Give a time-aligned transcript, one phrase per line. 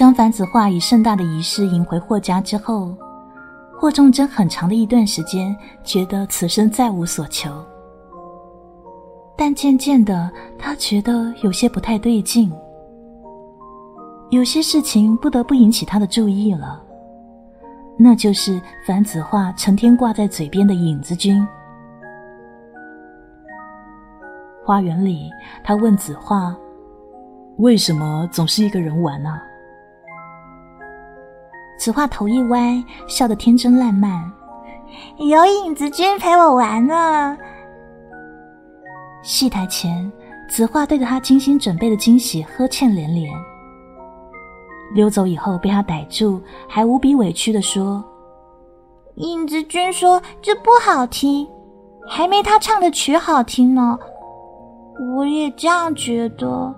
[0.00, 2.96] 将樊子画以盛大的仪式迎回霍家之后，
[3.78, 7.52] 霍仲贞很长的一段时间觉得此生再无所求。
[9.36, 12.50] 但渐渐的，他觉得有些不太对劲，
[14.30, 16.82] 有些事情不得不引起他的注意了。
[17.98, 21.46] 那就是樊子画成天挂在嘴边的影子君。
[24.64, 25.28] 花园里，
[25.62, 26.56] 他问子画
[27.60, 29.38] ：“为什么总是一个人玩呢？”
[31.80, 34.30] 子画头一歪，笑得天真烂漫
[35.16, 37.38] ：“有影子君陪我玩呢。”
[39.24, 40.12] 戏台前，
[40.46, 43.32] 子画对着他精心准备的惊喜呵欠连连。
[44.92, 48.04] 溜走以后，被他逮住，还无比委屈的说
[49.16, 51.48] ：“影子君说这不好听，
[52.06, 53.98] 还没他唱的曲好听呢。
[55.16, 56.74] 我也这样觉得。”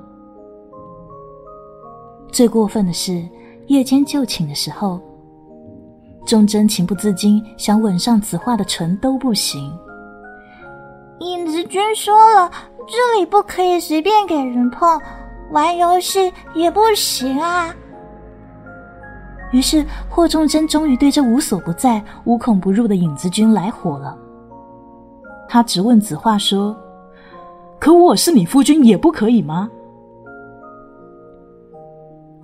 [2.30, 3.20] 最过分的是，
[3.72, 5.00] 夜间就寝的时候，
[6.26, 9.72] 忠贞情不自禁想吻上子画的唇都不行。
[11.20, 12.50] 影子君说了，
[12.86, 15.00] 这里不可以随便给人碰，
[15.52, 17.74] 玩游戏也不行啊。
[19.52, 24.14] 于是霍仲贞终于对这无所不在、无孔不入的影子君来火了。
[25.48, 26.76] 他直问子画说
[27.80, 29.70] ：“可我是你夫君，也不可以吗？”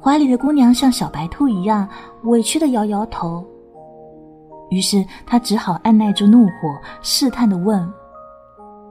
[0.09, 1.87] 怀里的姑娘像小白兔一样
[2.23, 3.45] 委屈的摇摇头。
[4.70, 7.87] 于是他只好按耐住怒火，试探的问。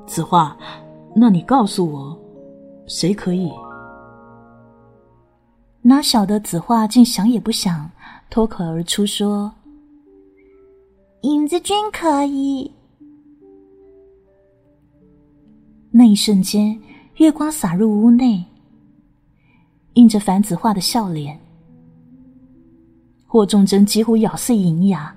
[0.05, 0.55] 子画，
[1.15, 2.15] 那你告诉我，
[2.85, 3.51] 谁可以？
[5.81, 7.89] 哪晓得子画竟想也不想，
[8.29, 9.51] 脱口而出说
[11.23, 12.71] ：“影子君可以。”
[15.89, 16.79] 那一瞬间，
[17.15, 18.45] 月光洒入屋内，
[19.97, 21.37] 映着樊子画的笑脸。
[23.25, 25.13] 霍仲贞几乎咬碎银牙，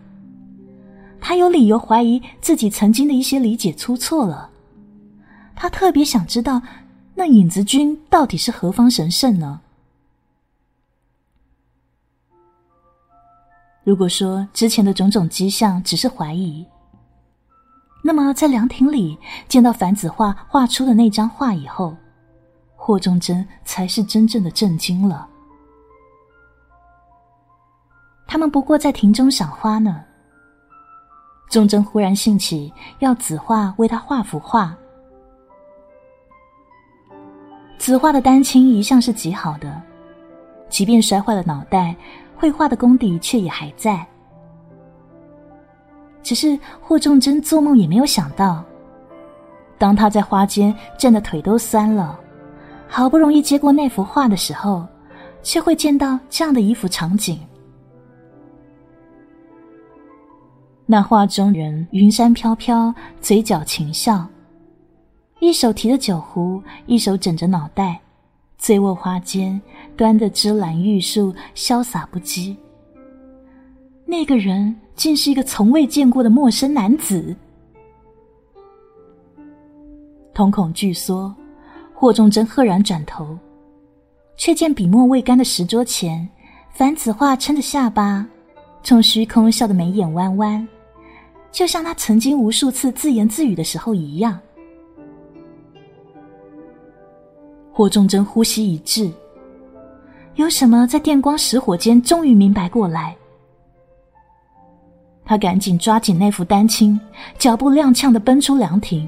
[1.21, 4.51] 他有理由怀疑自己曾经的一些理解出错了。
[5.55, 6.61] 他特别想知道，
[7.15, 9.61] 那影子君到底是何方神圣呢？
[13.85, 16.65] 如果说之前的种种迹象只是怀疑，
[18.03, 21.95] 那么在凉亭里见到樊子画画出的那张画以后，
[22.91, 25.25] 霍仲贞才是真正的震惊了。
[28.27, 30.03] 他们不过在亭中赏花呢，
[31.49, 34.77] 仲贞忽然兴起要子画为他画幅画。
[37.79, 39.81] 子画的丹青一向是极好的，
[40.69, 41.95] 即便摔坏了脑袋，
[42.37, 44.05] 绘画的功底却也还在。
[46.25, 48.65] 只是霍仲贞做梦也没有想到，
[49.79, 52.19] 当他在花间站的腿都酸了，
[52.93, 54.85] 好不容易接过那幅画的时候，
[55.45, 57.39] 却会见到这样的一幅场景：
[60.87, 64.27] 那画中人云山飘飘，嘴角噙笑。
[65.39, 67.99] 一手提着酒壶，一手枕着脑袋，
[68.59, 69.59] 醉卧花间，
[69.97, 72.57] 端着芝兰玉树，潇洒不羁。
[74.05, 77.35] 那个人竟是一个从未见过的陌生男子。
[80.35, 81.33] 瞳孔巨缩，
[82.01, 83.37] 霍仲贞赫然转头，
[84.35, 86.27] 却见笔墨未干的石桌前，
[86.73, 88.27] 樊子画撑着下巴，
[88.83, 90.67] 冲虚空笑得眉眼弯弯，
[91.53, 94.41] 就像他曾经无数次自言自语的时候一样。
[97.71, 99.13] 霍仲贞呼吸一滞，
[100.37, 103.15] 有什么在电光石火间终于明白过来。
[105.23, 106.99] 他赶紧抓紧那副丹青，
[107.37, 109.07] 脚步踉跄的奔出凉亭。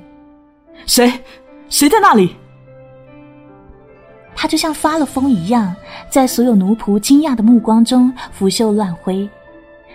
[0.84, 1.10] 谁？
[1.70, 2.36] 谁在那里？
[4.34, 5.74] 他就像发了疯一样，
[6.08, 9.28] 在所有奴仆惊讶的目光中拂袖乱挥，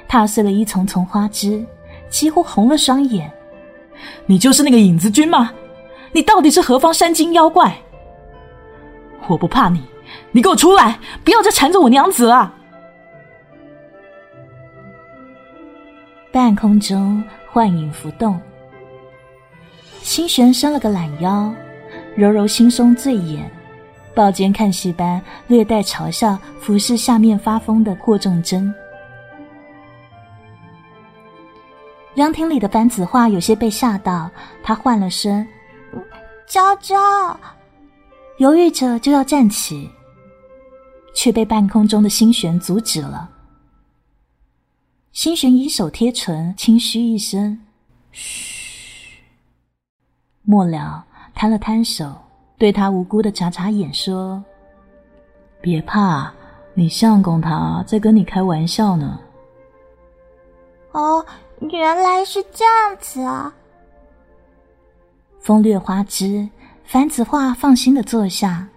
[0.07, 1.65] 踏碎了一丛丛花枝，
[2.09, 3.31] 几乎红了双眼。
[4.25, 5.51] 你就是那个影子君吗？
[6.13, 7.75] 你到底是何方山精妖怪？
[9.27, 9.83] 我不怕你，
[10.31, 10.97] 你给我出来！
[11.23, 12.53] 不要再缠着我娘子了。
[16.31, 18.39] 半空中幻影浮动，
[20.01, 21.51] 星璇伸了个懒腰，
[22.15, 23.51] 揉揉惺忪醉眼，
[24.17, 28.73] 抱肩看戏般略带嘲笑俯视下面发疯的霍仲贞。
[32.15, 34.27] 凉亭里的樊子画有些被吓到，
[34.63, 35.47] 他唤了声
[36.49, 37.39] ：“娇娇。”
[38.39, 39.87] 犹豫着就要站起，
[41.13, 43.29] 却被半空中的星璇阻止了。
[45.11, 47.59] 星璇以手贴唇，轻嘘一声
[48.11, 49.21] ：“嘘。”
[50.41, 51.05] 末了，
[51.35, 52.15] 摊了摊手，
[52.57, 54.44] 对他无辜的眨眨眼，说
[55.62, 56.31] ：“别怕，
[56.74, 59.19] 你相公他在跟你开玩笑呢。
[60.92, 61.24] 哦，
[61.59, 63.54] 原来是这样子啊！
[65.39, 66.50] 风掠花枝，
[66.83, 68.68] 樊子画放心的坐下，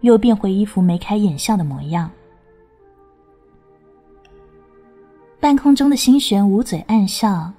[0.00, 2.10] 又变回一副眉开眼笑的模样。
[5.40, 7.50] 半空中的星璇捂嘴暗笑，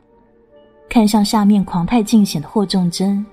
[0.87, 3.25] 看向下面狂态尽显的霍仲贞，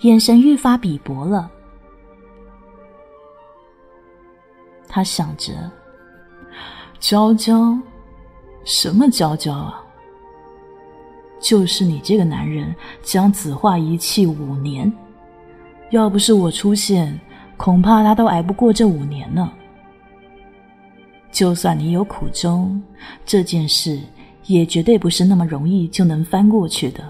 [0.00, 1.50] 眼神愈发鄙薄了。
[4.88, 5.52] 他想着
[6.98, 7.76] ：“娇娇，
[8.64, 9.84] 什么娇娇啊？
[11.40, 14.90] 就是你这个男人将子画遗弃五年，
[15.90, 17.18] 要不是我出现，
[17.56, 19.52] 恐怕他都挨不过这五年呢。
[21.30, 22.82] 就算你有苦衷，
[23.26, 24.00] 这件事
[24.46, 27.04] 也绝对不是那么容易就能翻过去的。”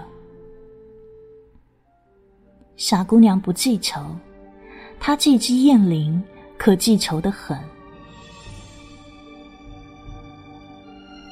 [2.79, 3.99] 傻姑娘不记仇，
[5.01, 6.17] 她这只燕翎
[6.57, 7.59] 可记仇的很。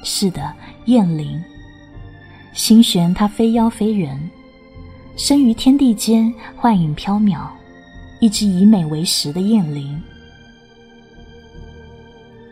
[0.04, 0.54] 是的，
[0.84, 1.42] 燕翎。
[2.52, 4.20] 星璇她非妖非人，
[5.16, 7.48] 生于天地间，幻影飘渺，
[8.20, 9.98] 一只以美为食的燕翎。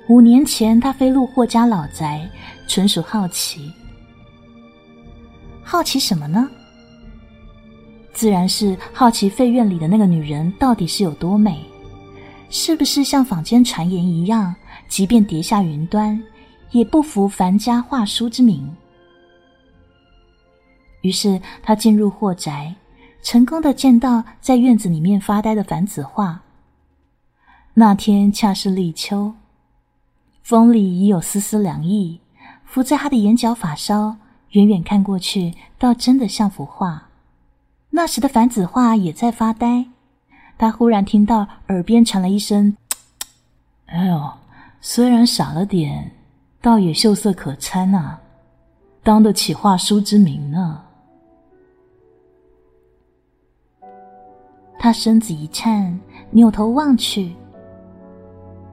[0.08, 2.26] 五年前，她飞入霍家老宅，
[2.66, 3.70] 纯属好奇。
[5.62, 6.48] 好奇什么呢？
[8.16, 11.62] 自然是好奇废院里的那个女人到底是有多美，
[12.48, 14.54] 是不是像坊间传言一样，
[14.88, 16.20] 即便跌下云端。
[16.72, 18.74] 也不服樊家画书之名，
[21.02, 22.74] 于是他进入霍宅，
[23.22, 26.42] 成功的见到在院子里面发呆的樊子画。
[27.72, 29.32] 那天恰是立秋，
[30.42, 32.18] 风里已有丝丝凉意，
[32.64, 34.16] 拂在他的眼角发梢，
[34.50, 37.05] 远远看过去，倒真的像幅画。
[37.96, 39.86] 那时的樊子画也在发呆，
[40.58, 42.76] 他忽然听到耳边传来一声
[43.88, 44.32] ：“哎呦，
[44.82, 46.12] 虽然傻了点。”
[46.60, 48.18] 倒也秀色可餐呐，
[49.02, 50.82] 当得起画书之名呢。
[54.78, 55.98] 他身子一颤，
[56.30, 57.34] 扭头望去，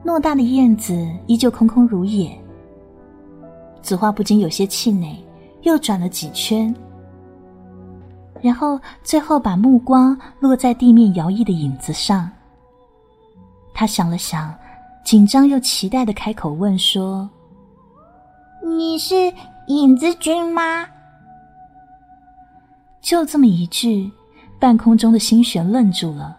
[0.04, 2.36] 偌大的院子依旧空空如也。
[3.80, 5.16] 子画不禁有些气馁，
[5.62, 6.74] 又转了几圈，
[8.44, 12.30] 然后最后把目光落在地面摇曳的影子上。
[13.72, 14.54] 他想了想，
[15.02, 17.26] 紧张又期待的开口问说。
[18.62, 19.14] 你是
[19.68, 20.86] 影子君吗？
[23.00, 24.12] 就这么一句，
[24.58, 26.36] 半空中的星璇愣住了。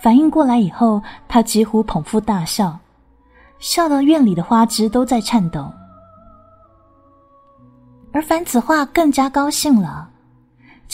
[0.00, 2.78] 反应过来以后，他几乎捧腹大笑，
[3.58, 5.68] 笑得院里的花枝都在颤抖。
[8.12, 10.08] 而樊子画更加高兴了，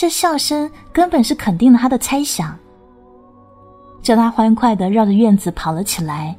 [0.00, 2.56] 这笑声根本是肯定了他的猜想，
[4.00, 6.34] 叫他欢快的绕着院子跑了起来，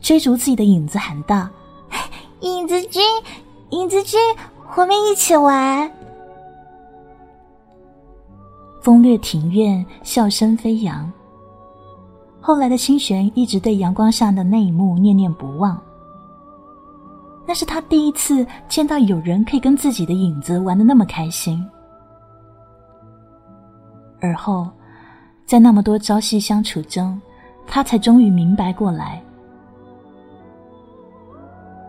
[0.00, 1.48] 追逐自己的影子，喊道。
[2.42, 3.00] 影子君，
[3.70, 4.18] 影子君，
[4.74, 5.88] 我们一起玩。
[8.80, 11.08] 风掠庭院，笑声飞扬。
[12.40, 15.80] 后来的清玄一直对阳光下的那一幕念念不忘。
[17.46, 21.64] 那是他第一次见到有人可以跟自己的影子玩的那么开心。
[24.24, 24.66] 而后，
[25.44, 27.20] 在那么多朝夕相处中，
[27.66, 29.22] 他才终于明白过来。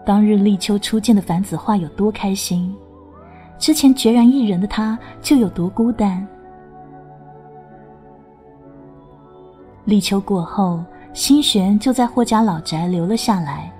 [0.06, 2.76] 当日立秋初见的樊子画有多开心，
[3.58, 6.28] 之前决然一人的他就有多孤单。
[9.86, 13.72] 立秋过后，新璇就在霍家老宅留了下来。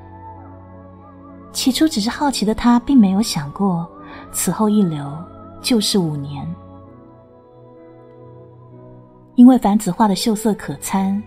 [1.52, 3.86] 起初只是好奇的他，并没有想过
[4.32, 5.06] 此后一留
[5.62, 6.48] 就是五年。
[9.36, 11.22] 因为樊子画的秀色可餐，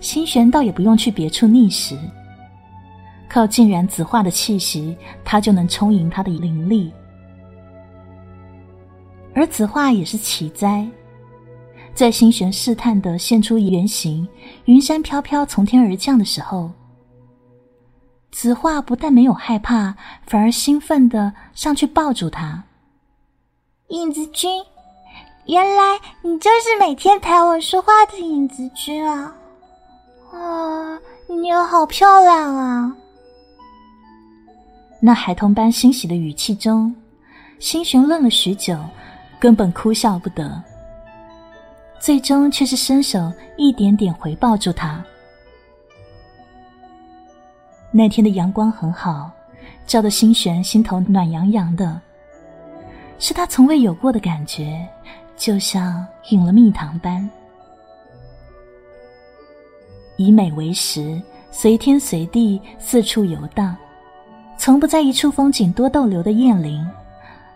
[0.00, 1.98] 新璇倒也不用去别处觅食。
[3.28, 6.92] 靠浸染子画的气息，他就能充盈他的灵力。
[9.34, 10.86] 而子画也是奇哉，
[11.92, 14.26] 在星璇试探的现出原形，
[14.66, 16.70] 云山飘飘从天而降的时候，
[18.30, 19.96] 子画不但没有害怕，
[20.26, 22.64] 反而兴奋的上去抱住他。
[23.88, 24.62] 影子君，
[25.46, 29.32] 原来你就是每天陪我说话的影子君啊！
[30.32, 30.98] 啊，
[31.28, 32.92] 你好漂亮啊！
[34.98, 36.92] 那孩童般欣喜的语气中，
[37.60, 38.76] 星璇愣了许久，
[39.38, 40.60] 根本哭笑不得。
[42.00, 45.02] 最终却是伸手一点点回抱住他。
[47.92, 49.30] 那天的阳光很好，
[49.86, 52.00] 照得星璇心头暖洋洋的，
[53.20, 54.86] 是他从未有过的感觉，
[55.36, 57.28] 就像饮了蜜糖般。
[60.16, 63.76] 以美为食，随天随地四处游荡，
[64.56, 66.86] 从不在一处风景多逗留的燕玲，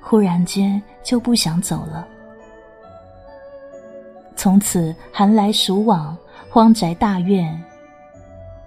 [0.00, 2.06] 忽然间就不想走了。
[4.36, 6.16] 从此寒来暑往，
[6.50, 7.58] 荒宅大院，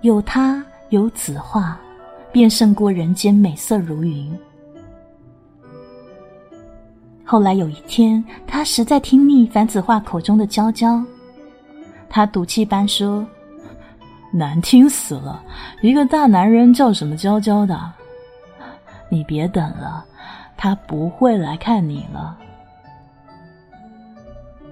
[0.01, 1.79] 有他有子画，
[2.32, 4.36] 便胜过人间美色如云。
[7.34, 11.04] 后来有一天，他实在听腻樊子画口中的娇娇，
[12.08, 13.25] 他赌气般说
[14.32, 15.42] ：“难听死了，
[15.82, 17.92] 一个大男人叫什么娇娇的？
[19.10, 20.06] 你别等了，
[20.56, 22.38] 他不会来看你了。”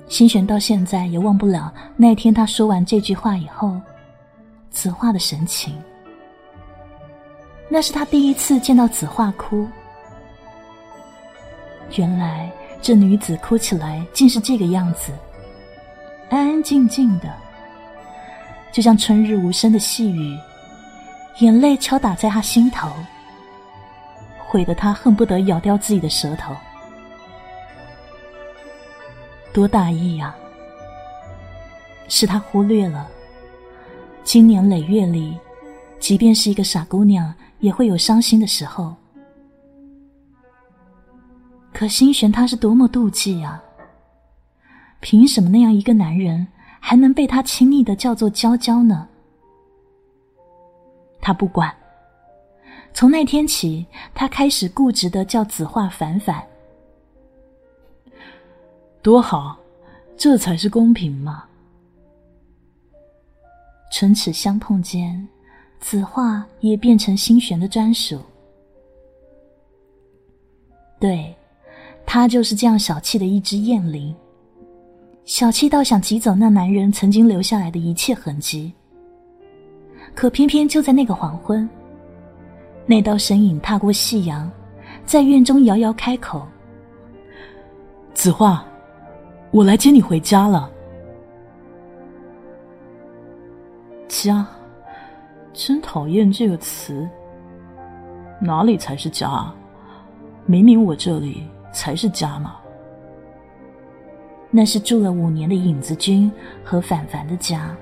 [0.08, 3.76] 心璇到现在也忘不了那天他说完这句话以后，
[4.70, 5.76] 子画的神情。
[7.68, 9.68] 那是他第一次见到子画哭。
[11.96, 12.50] 原来
[12.82, 15.12] 这女子哭起来竟是这个样子，
[16.30, 17.34] 安安静静的，
[18.72, 20.38] 就像春日无声的细雨，
[21.40, 22.90] 眼泪敲打在他心头，
[24.40, 26.56] 毁得他恨不得咬掉自己的舌头。
[29.54, 30.34] 多大意呀！
[32.08, 33.08] 是他忽略了，
[34.24, 35.38] 经年累月里，
[36.00, 38.96] 即便是一个傻姑娘，也会有伤心的时候。
[41.82, 43.60] 可心璇他是多么妒忌啊！
[45.00, 46.48] 凭什么那样一个男人
[46.80, 49.10] 还能被他亲昵的叫做娇娇呢？
[51.20, 51.76] 他不管。
[52.94, 53.84] 从那天起，
[54.14, 56.40] 他开始固执的叫子画凡凡。
[59.02, 59.58] 多好，
[60.16, 61.46] 这才是公平嘛！
[63.92, 65.28] 唇齿相碰间，
[65.80, 68.22] 子画也变成心玄的专属。
[71.00, 71.36] 对，
[72.14, 74.14] 他就是这样小气的一只燕翎，
[75.24, 78.74] 小气到想挤走那男人曾经留下来的一切痕迹。
[80.14, 81.70] 可偏偏就在那个黄昏，
[82.86, 84.52] 那道身影踏过夕阳，
[85.06, 86.46] 在院中遥遥开口
[88.14, 88.66] ：“子画。”
[89.52, 90.70] 我来接你回家了。
[94.10, 94.46] 家，
[95.54, 97.08] 真讨厌这个词。
[98.42, 99.50] 哪里才是家？
[100.46, 102.58] 明明我这里才是家嘛。
[104.50, 106.32] 那是住了五年的影子君
[106.64, 107.76] 和凡凡的家。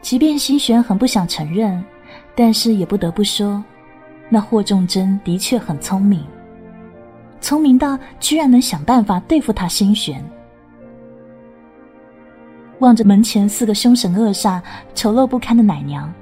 [0.00, 1.84] 即便心璇很不想承认，
[2.34, 3.62] 但是也不得不说。
[4.28, 6.24] 那霍仲贞的确很聪明，
[7.40, 10.24] 聪明到居然能想办法对付他心弦。
[12.80, 14.60] 望着门前四个凶神恶煞、
[14.94, 16.12] 丑陋不堪的奶娘，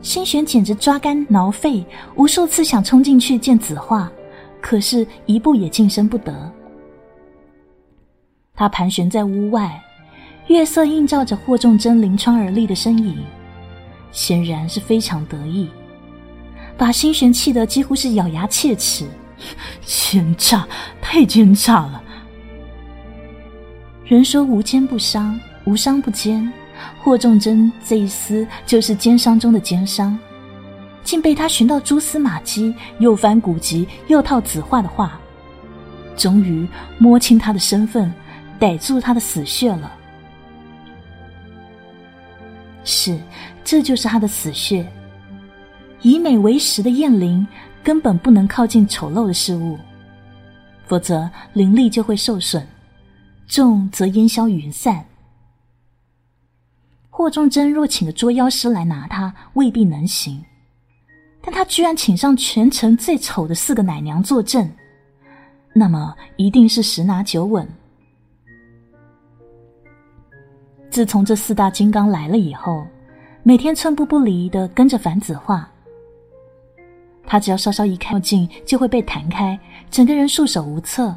[0.00, 4.10] 心弦简直抓肝挠肺，无数次想冲进去见子画，
[4.60, 6.50] 可是一步也近身不得。
[8.54, 9.82] 他盘旋在屋外，
[10.46, 13.18] 月色映照着霍仲贞临窗而立的身影，
[14.12, 15.68] 显然是非常得意。
[16.76, 19.04] 把心弦气得几乎是咬牙切齿，
[19.84, 20.66] 奸诈，
[21.00, 22.02] 太奸诈了！
[24.04, 26.50] 人说无奸不商，无商不奸，
[26.98, 30.18] 霍仲贞这一丝就是奸商中的奸商，
[31.02, 35.20] 竟被他寻到蛛丝马迹，又翻古籍，又套子画的话，
[36.16, 36.68] 终于
[36.98, 38.12] 摸清他的身份，
[38.58, 39.92] 逮住他的死穴了。
[42.84, 43.18] 是，
[43.64, 44.86] 这就是他的死穴。
[46.02, 47.46] 以美为食的燕翎
[47.82, 49.78] 根本不能靠近丑陋的事物，
[50.86, 52.64] 否则灵力就会受损，
[53.46, 55.04] 重则烟消云散。
[57.18, 60.40] 霍仲贞若请个捉妖师来拿他，未必能行，
[61.42, 64.72] 但他居然请上全城最丑的四个奶娘坐镇，
[65.74, 67.68] 那么一定是十拿九稳。
[70.90, 72.86] 自从这四大金刚来了以后，
[73.42, 75.68] 每天寸步不离的跟着樊子画。
[77.26, 79.58] 他只要稍稍一靠近，就会被弹开，
[79.90, 81.12] 整个人束手无策，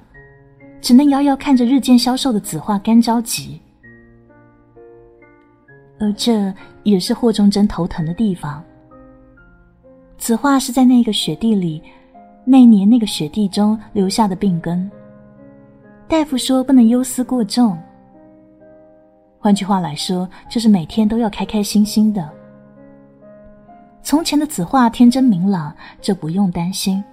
[0.81, 3.61] 只能遥遥看着日渐消瘦的子画，干着急。
[6.01, 8.61] 而这也是霍仲贞头疼的地方。
[10.17, 11.81] 紫画是在那个雪地里，
[12.43, 14.89] 那年那个雪地中留下的病根。
[16.07, 17.77] 大夫说不能忧思过重。
[19.39, 22.27] 换句话来说，就是每天都要开开心心的。
[24.01, 27.03] 从前的子画天真明朗，这不用担心。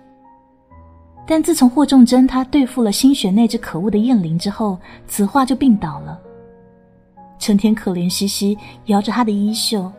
[1.27, 6.19] 但自从霍仲贞他对付了心璇那只可恶的燕翎之后，子画就病倒了，
[7.39, 9.91] 成天可怜兮兮摇着他的衣袖：“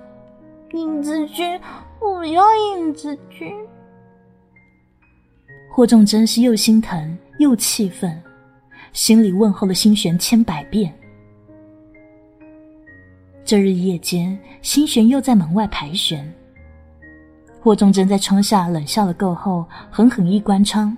[0.74, 1.60] 影子君，
[2.02, 2.44] 我要
[2.76, 3.52] 影子君。”
[5.72, 8.22] 霍仲贞是又心疼又气愤，
[8.92, 10.94] 心里问候了星璇千百遍。
[13.46, 16.32] 这日夜间，星璇又在门外盘旋。
[17.62, 20.96] 霍仲贞在窗下冷笑了够后，狠狠一关窗，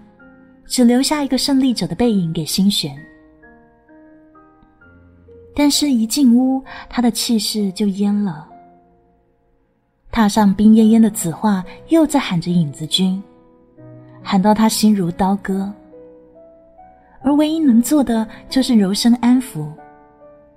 [0.66, 2.96] 只留下一个胜利者的背影给星璇。
[5.56, 8.48] 但是，一进屋，他的气势就淹了。
[10.12, 13.22] 踏上冰烟烟的紫画，又在喊着影子君，
[14.22, 15.72] 喊到他心如刀割。
[17.22, 19.68] 而唯一能做的，就是柔声安抚，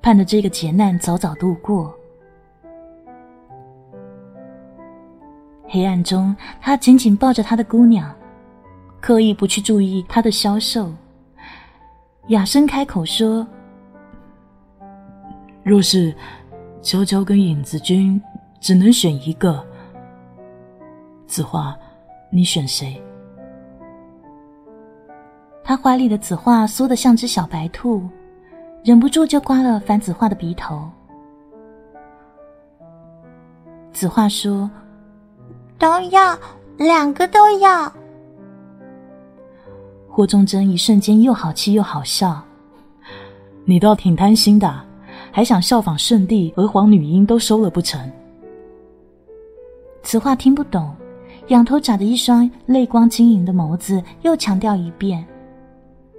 [0.01, 1.95] 盼着这个劫难早早度过。
[5.67, 8.15] 黑暗中，他紧紧抱着他的姑娘，
[9.01, 10.93] 刻意不去注意她的消瘦，
[12.29, 13.47] 哑声开口说
[15.65, 16.15] ：“若是
[16.83, 18.23] 秋秋跟影子君
[18.61, 19.67] 只能选一个，
[21.27, 21.75] 子画，
[22.31, 23.03] 你选谁？”
[25.65, 28.07] 他怀里的子画缩得像只小白兔，
[28.85, 30.89] 忍不住就刮了樊子画的鼻头。
[33.91, 34.71] 子画说。
[35.77, 36.39] 都要，
[36.79, 37.93] 两个都要。
[40.09, 42.41] 霍仲贞一瞬间又好气又好笑，
[43.65, 44.73] 你倒挺贪心的，
[45.37, 48.09] 还想效仿圣帝，娥皇女英都收了不成？
[50.01, 50.95] 此话听不懂，
[51.49, 55.27] 仰头眨着一双泪光晶莹的眸子，又强调一遍：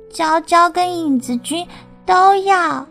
[0.09, 1.65] 娇娇跟影子君
[2.05, 2.85] 都要。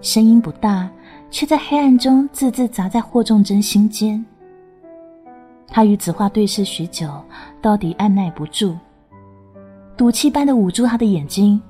[0.00, 0.88] 声音不大，
[1.30, 4.24] 却在黑暗中字字砸在霍仲真心间。
[5.68, 7.06] 他与子画对视许久，
[7.60, 8.74] 到底按耐不住，
[9.94, 11.60] 赌气般的捂住他的眼睛。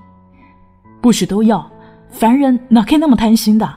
[1.00, 1.68] 不许都要，
[2.12, 3.68] 凡人哪可以那么贪心的？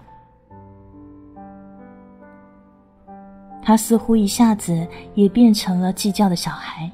[3.63, 6.91] 他似乎一下子也变成了计较的小孩。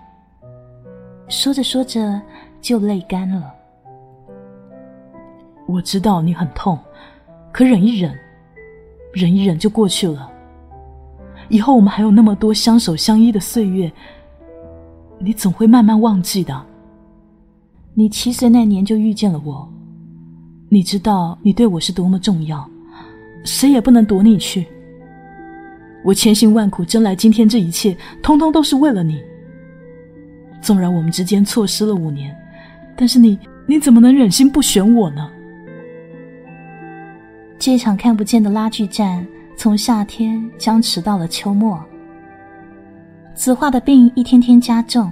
[1.28, 2.22] 说着说着
[2.62, 3.54] 就泪干了。
[5.68, 6.80] 我知道你很痛，
[7.52, 8.18] 可忍一忍，
[9.12, 10.32] 忍一忍就过去了。
[11.50, 13.92] 以后我们还有那么多相守相依的岁月，
[15.20, 16.66] 你总会慢慢忘记的。
[17.94, 19.68] 你七岁那年就遇见了我，
[20.74, 22.66] 你知道你对我是多么重要，
[23.44, 24.66] 谁也不能夺你去。
[26.02, 29.22] 我千辛万苦争来今天这一切，通通都是为了你。
[30.62, 32.34] 纵然我们之间错失了五年，
[32.96, 35.30] 但是你你怎么能忍心不选我呢？
[37.60, 39.28] 这场看不见的拉锯战。
[39.58, 41.78] 从夏天僵持到了秋末，
[43.36, 45.12] 子画的病一天天加重。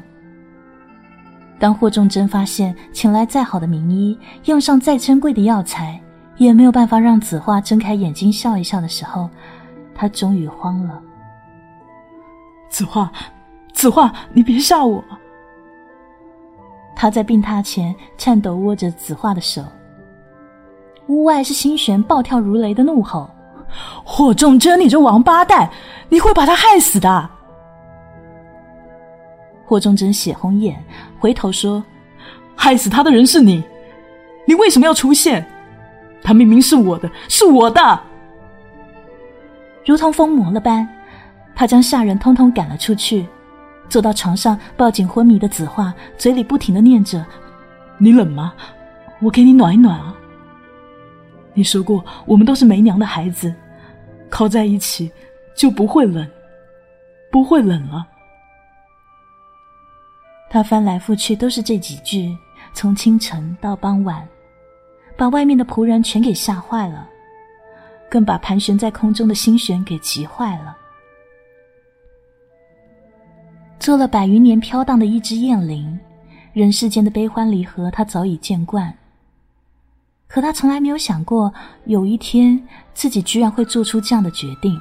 [1.60, 6.00] 当霍仲贞发现，请来再好的名医，用上再珍贵的药材，
[6.38, 9.30] 也没有办法让子画睁开眼睛笑一笑的时候，
[9.94, 11.02] 他终于慌了。
[12.70, 13.12] 子画，
[13.74, 15.04] 子画，你别吓我！
[16.96, 19.62] 他在病榻前颤抖握着子画的手。
[21.08, 23.30] 屋外是心璇暴跳如雷的怒吼。
[24.04, 25.70] 霍仲贞，你这王八蛋，
[26.08, 27.30] 你会把他害死的！
[29.66, 30.84] 霍仲贞血红眼，
[31.20, 31.84] 回头说
[32.56, 33.64] ：“害死他的人是你，
[34.48, 35.46] 你为什么要出现？
[36.24, 38.00] 他明明是我的，是我的！”
[39.86, 40.88] 如同疯魔了般，
[41.56, 43.28] 他将下人通通赶了出去，
[43.90, 47.26] 坐到床上，抱紧昏迷的子画，嘴里不停的念着
[48.00, 48.54] ：“你冷吗？
[49.20, 50.16] 我给你暖一暖啊。”
[51.54, 53.54] 你说过，我们都是没娘的孩子，
[54.30, 55.12] 靠在一起
[55.56, 56.26] 就不会冷，
[57.30, 58.08] 不会冷了。
[60.50, 62.36] 他翻来覆去都是这几句，
[62.74, 64.28] 从清晨到傍晚，
[65.16, 67.08] 把外面的仆人全给吓坏了，
[68.10, 70.76] 更把盘旋在空中的心弦给急坏了。
[73.80, 75.98] 做了百余年飘荡的一只雁翎，
[76.52, 78.94] 人世间的悲欢离合，他早已见惯。
[80.28, 81.54] 可他从来没有想过，
[81.86, 82.62] 有一天
[82.94, 84.76] 自己居然会做出这样的决定。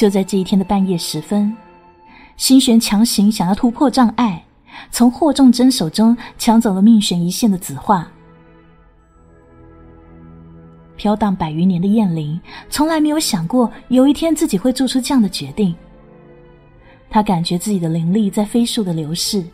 [0.00, 1.54] 就在这一天的半夜时分，
[2.38, 4.42] 星璇强行想要突破障碍，
[4.90, 8.10] 从霍仲贞手中抢走了命悬一线的紫画。
[10.96, 15.76] 飘荡百余年的燕翎，从来没有想过有一天自己会做出这样的决定。
[17.10, 19.44] 他感觉自己的灵力在飞速的流逝，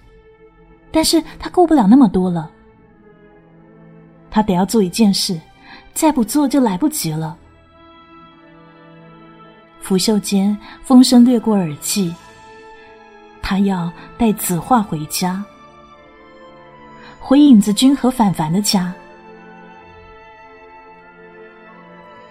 [0.93, 2.49] 但是他顾不了那么多了。
[4.31, 5.41] 他得要做一件事，
[5.93, 7.37] 再不做就来不及了。
[9.87, 12.13] 拂袖间，风声掠过耳际。
[13.41, 15.45] 他要带子画回家，
[17.21, 18.93] 回影子君和凡凡的家。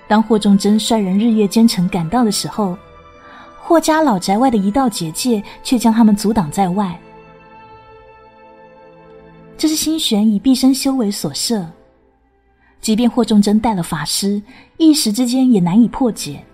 [0.06, 2.78] 当霍仲贞率人日夜兼程赶到的时候。
[3.62, 7.00] 霍家老宅外的一道结界却将他们阻挡在外。
[9.58, 11.65] 这是心玄以毕生修为所设，
[12.82, 14.39] 即便霍仲贞带了法师，
[14.76, 16.46] 一时之间也难以破解。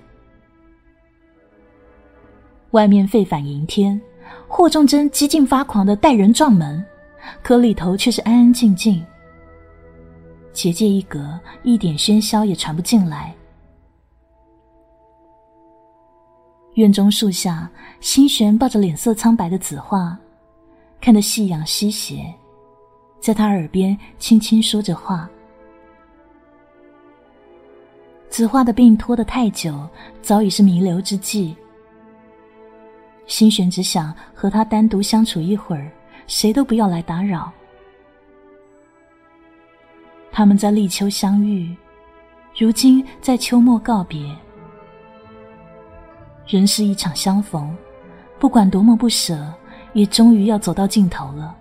[2.71, 3.99] 外面沸反盈天，
[4.47, 6.84] 霍仲贞激进发狂的带人撞门，
[7.43, 9.03] 可里头却是安安静静。
[10.53, 13.34] 结界一隔，一点喧嚣也传不进来。
[16.75, 20.17] 院中树下，心玄抱着脸色苍白的子画，
[21.01, 22.34] 看得夕阳西斜，
[23.19, 25.29] 在他耳边轻轻说着话。
[28.29, 29.86] 子画的病拖得太久，
[30.21, 31.53] 早已是弥留之际。
[33.32, 35.89] 心玄只想和他单独相处一会儿，
[36.28, 37.50] 谁都不要来打扰。
[40.34, 41.74] 他们在立秋相遇，
[42.60, 44.36] 如今在秋末告别。
[46.46, 47.74] 人是一场相逢，
[48.38, 49.48] 不管多么不舍，
[49.94, 51.56] 也终于要走到尽头了。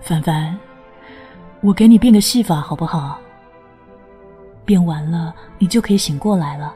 [0.00, 0.58] 凡凡，
[1.60, 3.20] 我给你变个戏法好不好？
[4.64, 6.74] 变完了，你就可以醒过来了。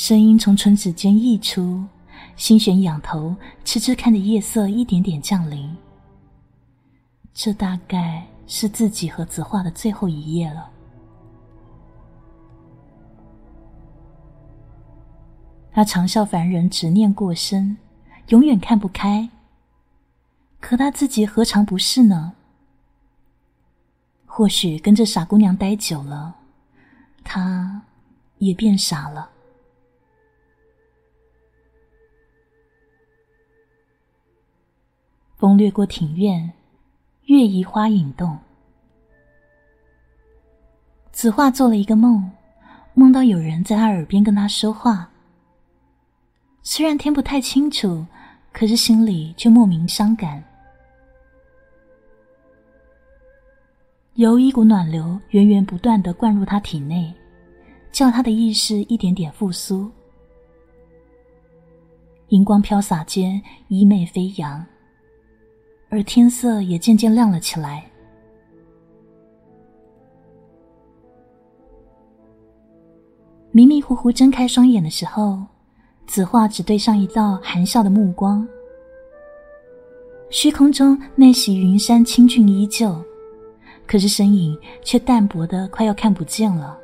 [0.00, 1.84] 声音从唇齿间溢出，
[2.34, 3.36] 心弦仰头，
[3.66, 5.76] 痴痴看着夜色一点点降临。
[7.34, 10.70] 这大概是自己和子画的最后一夜了。
[15.70, 17.76] 他常笑凡人执念过深，
[18.28, 19.28] 永远看不开。
[20.60, 22.32] 可他自己何尝不是呢？
[24.24, 26.36] 或许跟这傻姑娘待久了，
[27.22, 27.82] 他
[28.38, 29.28] 也变傻了。
[35.40, 36.52] 风掠过庭院，
[37.24, 38.36] 月移花影动。
[41.12, 42.30] 子画做了一个梦，
[42.92, 45.10] 梦到有人在他耳边跟他说话。
[46.60, 48.04] 虽然听不太清楚，
[48.52, 50.44] 可是心里却莫名伤感。
[54.16, 57.10] 由一股暖流源源不断的灌入他体内，
[57.90, 59.90] 叫他的意识一点点复苏。
[62.28, 64.62] 银光飘洒间，衣袂飞扬，
[65.90, 67.84] 而天色也渐渐亮了起来。
[73.50, 75.38] 迷迷糊糊睁开双眼的时候。
[76.06, 78.44] 子画只对上一道含笑的目光，
[80.28, 83.00] 虚空中那袭云山清俊依旧，
[83.86, 86.76] 可是身影却淡薄的快要看不见了。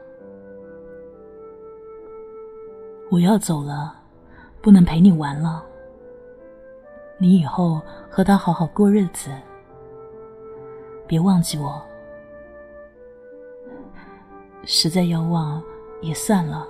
[3.10, 3.96] 我要走了，
[4.62, 5.60] 不能陪你玩了。
[7.18, 9.30] 你以后和他好好过日子，
[11.06, 11.82] 别忘记我。
[14.64, 15.62] 实在要忘，
[16.02, 16.66] 也算了。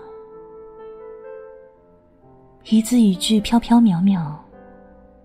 [2.64, 4.34] 一字一句飘飘渺渺，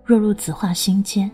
[0.05, 1.29] 落入子画心间。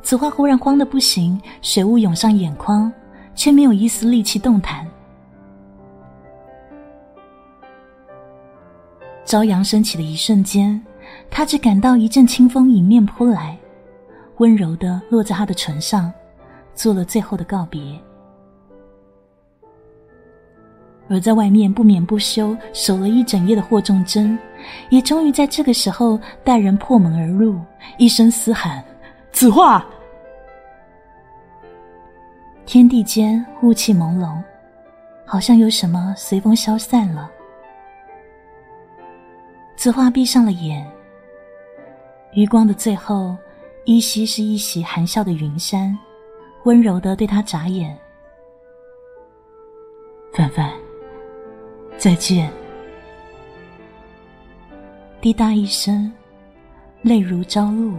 [0.00, 2.90] 子画忽然慌得不行，水雾涌上眼眶，
[3.34, 4.86] 却没有一丝力气动弹。
[9.26, 10.82] 朝阳升起的一瞬间，
[11.30, 13.56] 他只感到一阵清风迎面扑来，
[14.38, 16.12] 温柔的落在他的唇上，
[16.74, 17.80] 做了最后的告别。
[21.10, 24.38] 而在外面不眠不休守了一整夜的霍仲贞，
[24.90, 27.58] 也终于在这个时候带人破门而入，
[27.96, 28.84] 一声嘶喊
[29.32, 29.86] ：“子画！”
[32.66, 34.36] 天地间雾气朦胧，
[35.24, 37.30] 好像有什么随风消散了。
[39.76, 40.86] 子画闭上了眼，
[42.32, 43.36] 余光的最后，
[43.84, 45.98] 依稀是一袭含笑的云山，
[46.64, 47.96] 温柔的对他眨眼
[50.32, 50.70] ：“凡凡。”
[51.98, 52.48] 再见。
[55.20, 56.12] 滴答一声，
[57.02, 57.96] 泪如朝露。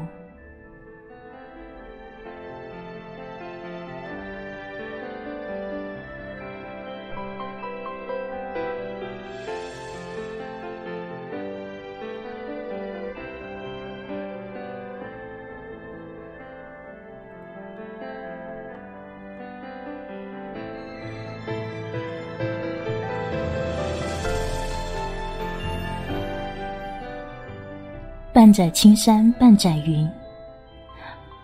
[28.39, 30.09] 半载青山半载云。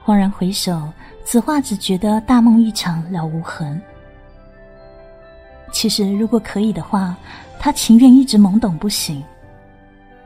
[0.05, 0.89] 恍然回首，
[1.25, 3.81] 此话只觉得大梦一场了无痕。
[5.73, 7.13] 其实，如果可以的话，
[7.59, 9.21] 他情愿一直懵懂不醒。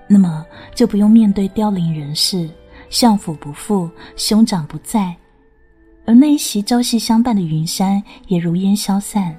[0.05, 2.47] 那么，就不用面对凋零人世，
[2.91, 5.15] 相府不复，兄长不在，
[6.05, 9.35] 而那一袭朝夕相伴的云山也如烟消散。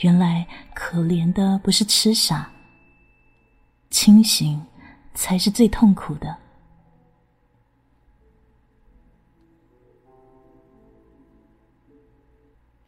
[0.00, 2.50] 原来可怜的不是痴傻，
[3.88, 4.60] 清醒
[5.14, 6.36] 才是最痛苦的。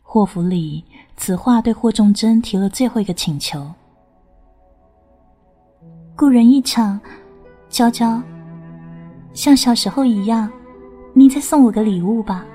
[0.02, 0.84] 霍府里，
[1.16, 3.68] 此话对霍仲贞提了最后一个请求：
[6.14, 7.00] 故人一场，
[7.68, 8.22] 娇娇，
[9.32, 10.48] 像小时候一样，
[11.14, 12.46] 你再送我个礼物吧。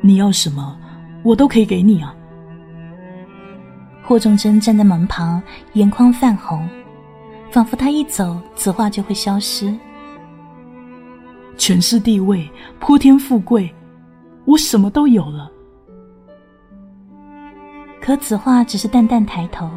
[0.00, 0.74] 你要什么，
[1.22, 2.16] 我都可以给你啊。
[4.12, 6.68] 霍仲贞站在门旁，眼眶泛红，
[7.50, 9.74] 仿佛他一走，子画就会消失。
[11.56, 12.46] 权势地位，
[12.78, 13.74] 泼天富贵。
[14.44, 15.50] 我什么都有了，
[18.02, 19.70] 可子画只是淡淡抬头，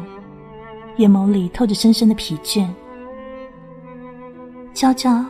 [0.98, 2.68] 眼眸里透着深深的疲倦。
[4.74, 5.24] 娇娇，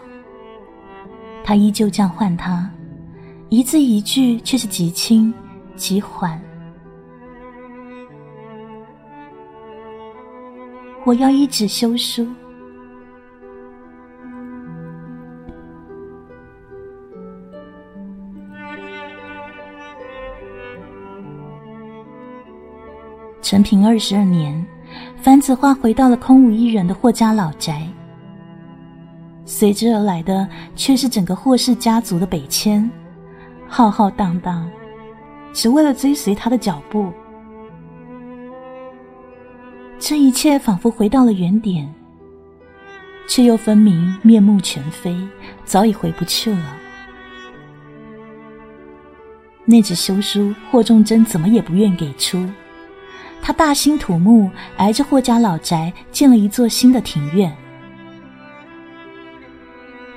[1.44, 2.68] 他依旧这样唤他，
[3.50, 5.32] 一字一句却是极轻
[5.76, 6.42] 极缓。
[11.06, 12.26] 我要一纸休书。
[23.40, 24.66] 陈平二十二年，
[25.22, 27.86] 樊子画回到了空无一人的霍家老宅，
[29.44, 32.90] 随之而来的却是整个霍氏家族的北迁，
[33.68, 34.68] 浩浩荡荡，
[35.52, 37.12] 只为了追随他的脚步。
[40.08, 41.92] 这一切仿佛回到了原点，
[43.26, 45.18] 却又分明面目全非，
[45.64, 46.76] 早已回不去了。
[49.64, 52.48] 那纸休书，霍仲贞怎么也不愿给出。
[53.42, 57.52] 他大兴土木，挨着霍家老宅建了一座新的庭院。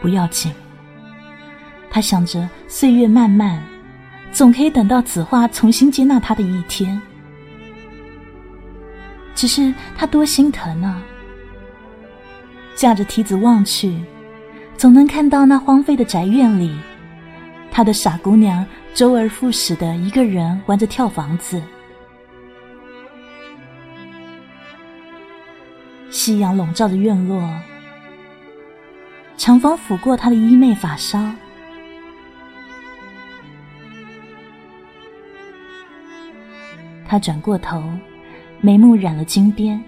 [0.03, 0.53] 不要紧，
[1.89, 3.59] 他想着岁月漫漫，
[4.31, 7.01] 总可以等到子画重新接纳他的一天。
[9.39, 11.01] 只是他多心疼啊！
[12.75, 13.97] 架着梯子望去，
[14.75, 16.77] 总能看到那荒废的宅院里，
[17.71, 21.63] 他的傻姑娘周而复始的一个人玩着跳房子。
[26.09, 27.41] 夕阳笼罩着院落，
[29.37, 31.33] 长风拂过他的衣袂发梢。
[37.07, 37.81] 他转过头，
[38.61, 39.81] 眉目染了金边，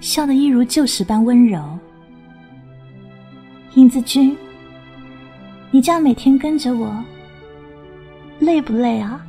[0.00, 1.78] 笑得一如旧时般温柔。
[3.74, 4.36] 英子君，
[5.70, 6.92] 你这样每天跟着我，
[8.38, 9.24] 累不累啊？